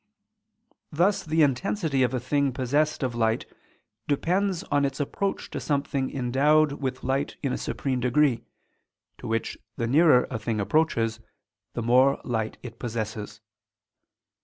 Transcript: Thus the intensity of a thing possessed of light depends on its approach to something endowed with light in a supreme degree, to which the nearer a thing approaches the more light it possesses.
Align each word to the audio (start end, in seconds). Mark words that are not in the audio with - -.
Thus 0.91 1.23
the 1.23 1.43
intensity 1.43 2.01
of 2.01 2.11
a 2.11 2.19
thing 2.19 2.53
possessed 2.53 3.03
of 3.03 3.13
light 3.13 3.45
depends 4.07 4.63
on 4.63 4.83
its 4.83 4.99
approach 4.99 5.51
to 5.51 5.59
something 5.59 6.09
endowed 6.09 6.71
with 6.81 7.03
light 7.03 7.37
in 7.43 7.53
a 7.53 7.55
supreme 7.59 7.99
degree, 7.99 8.43
to 9.19 9.27
which 9.27 9.59
the 9.75 9.85
nearer 9.85 10.25
a 10.31 10.39
thing 10.39 10.59
approaches 10.59 11.19
the 11.73 11.83
more 11.83 12.19
light 12.23 12.57
it 12.63 12.79
possesses. 12.79 13.41